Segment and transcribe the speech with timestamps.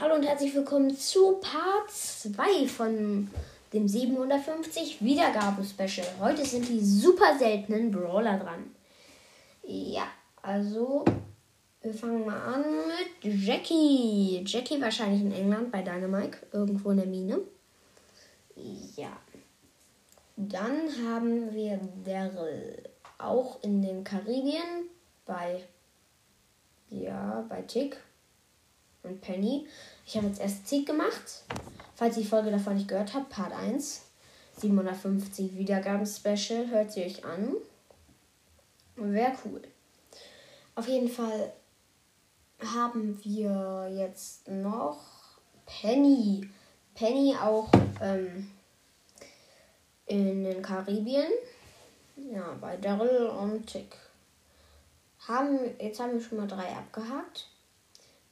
[0.00, 3.28] Hallo und herzlich willkommen zu Part 2 von
[3.72, 6.06] dem 750 Wiedergaben-Special.
[6.20, 8.72] Heute sind die super seltenen Brawler dran.
[9.64, 10.06] Ja,
[10.40, 11.04] also
[11.82, 14.44] wir fangen mal an mit Jackie.
[14.46, 17.40] Jackie wahrscheinlich in England bei Dynamite, irgendwo in der Mine.
[18.94, 19.18] Ja.
[20.36, 22.84] Dann haben wir Daryl,
[23.18, 24.90] auch in den Karibien
[25.26, 25.64] bei
[26.88, 27.98] ja, bei Tick
[29.08, 29.66] und Penny.
[30.06, 31.44] Ich habe jetzt erst Zieg gemacht.
[31.94, 34.02] Falls ihr die Folge davon nicht gehört habt, Part 1.
[34.56, 36.68] 750 Wiedergaben-Special.
[36.68, 37.56] Hört sie euch an.
[38.96, 39.62] Wäre cool.
[40.74, 41.52] Auf jeden Fall
[42.74, 44.98] haben wir jetzt noch
[45.66, 46.48] Penny.
[46.94, 47.70] Penny auch
[48.00, 48.50] ähm,
[50.06, 51.30] in den Karibien.
[52.16, 53.96] Ja, bei Daryl und Tick.
[55.26, 57.48] Haben, jetzt haben wir schon mal drei abgehakt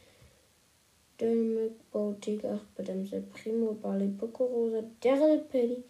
[1.19, 5.83] Dynamic, Boutique, Bedämse, Primo, Bali, Rosa, Daryl, Paddy,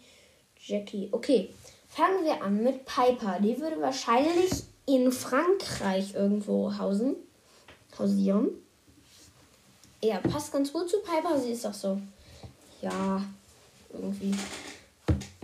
[0.58, 1.08] Jackie.
[1.12, 1.50] Okay,
[1.96, 3.38] Fangen wir an mit Piper.
[3.40, 7.16] Die würde wahrscheinlich in Frankreich irgendwo hausen.
[7.98, 8.50] Hausieren.
[10.02, 11.38] Ja, passt ganz gut zu Piper.
[11.38, 11.98] Sie ist doch so.
[12.82, 13.24] Ja,
[13.90, 14.34] irgendwie.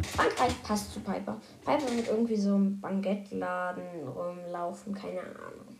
[0.02, 1.40] Frankreich passt zu Piper.
[1.64, 5.78] Piper wird irgendwie so im Banketladen rumlaufen, keine Ahnung.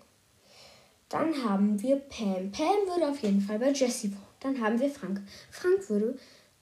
[1.12, 2.50] Dann haben wir Pam.
[2.50, 4.22] Pam würde auf jeden Fall bei Jessie wohnen.
[4.40, 5.20] Dann haben wir Frank.
[5.50, 6.18] Frank würde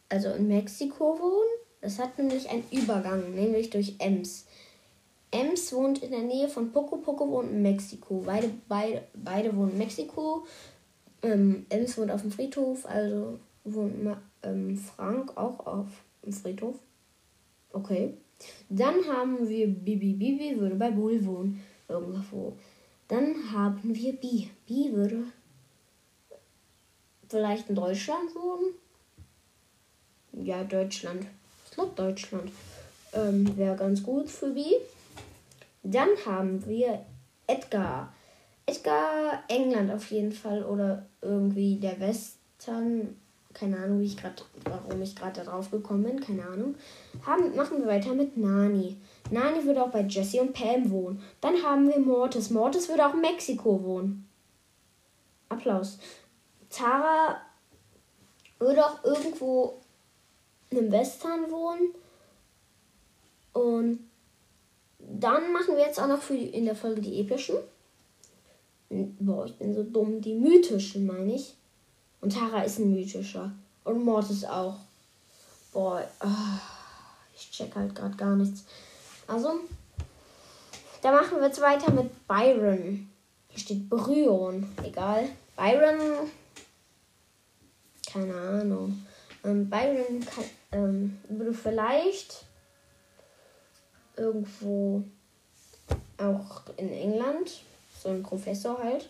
[0.08, 1.60] also in Mexiko wohnen.
[1.80, 4.46] Es hat nämlich einen Übergang, nämlich durch Ems.
[5.30, 8.24] Ems wohnt in der Nähe von Poco, Poco wohnt in Mexiko.
[8.26, 10.44] Beide, beide, beide wohnen in Mexiko.
[11.22, 13.94] Ähm, Ems wohnt auf dem Friedhof, also wohnt
[14.42, 15.86] ähm, Frank auch auf
[16.24, 16.74] dem Friedhof.
[17.72, 18.14] Okay.
[18.68, 20.14] Dann haben wir Bibi.
[20.14, 22.56] Bibi würde bei Bull wohnen, irgendwo.
[23.10, 24.48] Dann haben wir Bi.
[24.68, 25.24] Bi würde
[27.28, 28.74] vielleicht in Deutschland wohnen.
[30.32, 31.26] Ja, Deutschland.
[31.64, 32.52] Ich glaube Deutschland.
[33.12, 34.76] Ähm, Wäre ganz gut für die.
[35.82, 37.04] Dann haben wir
[37.48, 38.12] Edgar.
[38.64, 43.16] Edgar England auf jeden Fall oder irgendwie der Western.
[43.52, 46.20] Keine Ahnung, wie ich grad, warum ich gerade darauf gekommen bin.
[46.20, 46.76] Keine Ahnung.
[47.26, 48.96] Haben, machen wir weiter mit Nani.
[49.30, 51.22] Nani würde auch bei Jesse und Pam wohnen.
[51.40, 52.50] Dann haben wir Mortis.
[52.50, 54.28] Mortis würde auch in Mexiko wohnen.
[55.48, 55.98] Applaus.
[56.68, 57.40] Tara
[58.58, 59.80] würde auch irgendwo
[60.70, 61.94] im Western wohnen.
[63.52, 64.00] Und
[64.98, 67.56] dann machen wir jetzt auch noch für die, in der Folge die epischen.
[68.88, 70.20] Boah, ich bin so dumm.
[70.20, 71.54] Die mythischen, meine ich.
[72.20, 73.52] Und Tara ist ein mythischer.
[73.84, 74.76] Und Mortis auch.
[75.72, 76.60] Boah, oh,
[77.34, 78.64] ich check halt gerade gar nichts.
[79.30, 79.60] Also,
[81.02, 83.08] da machen wir jetzt weiter mit Byron.
[83.48, 84.68] Hier steht Bryon.
[84.82, 85.28] Egal.
[85.56, 86.28] Byron.
[88.12, 89.06] Keine Ahnung.
[89.44, 92.44] Ähm, Byron kann, ähm, würde vielleicht
[94.16, 95.04] irgendwo
[96.18, 97.62] auch in England.
[98.02, 99.08] So ein Professor halt.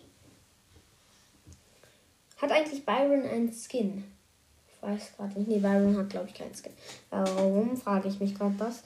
[2.37, 4.05] Hat eigentlich Byron einen Skin?
[4.69, 5.49] Ich weiß gerade nicht.
[5.49, 6.73] Nee, Byron hat, glaube ich, keinen Skin.
[7.09, 8.83] Warum, frage ich mich gerade was.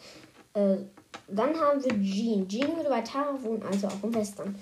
[0.55, 0.77] Äh,
[1.29, 2.49] dann haben wir Jean.
[2.49, 4.55] Jean würde bei Tara wohnen, also auch im Western.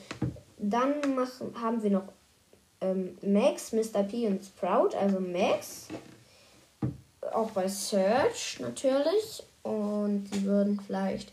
[0.59, 2.05] Dann machen, haben wir noch
[2.81, 4.03] ähm, Max, Mr.
[4.03, 4.97] P und Sprout.
[4.97, 5.89] Also Max.
[7.33, 9.43] Auch bei Search natürlich.
[9.62, 11.33] Und die würden vielleicht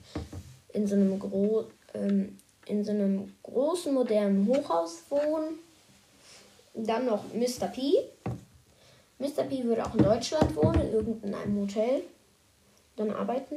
[0.74, 5.60] in so einem, gro ähm, in so einem großen, modernen Hochhaus wohnen.
[6.74, 7.68] Dann noch Mr.
[7.68, 7.94] P.
[9.18, 9.44] Mr.
[9.44, 12.04] P würde auch in Deutschland wohnen, in irgendeinem Hotel.
[12.96, 13.56] Dann arbeiten.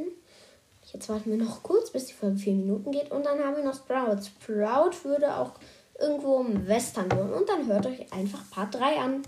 [0.85, 3.11] Jetzt warten wir noch kurz, bis die Folge vier Minuten geht.
[3.11, 4.23] Und dann haben wir noch Sprout.
[4.25, 5.53] Sprout würde auch
[5.99, 7.33] irgendwo im Western wohnen.
[7.33, 9.21] Und dann hört euch einfach Part 3 an.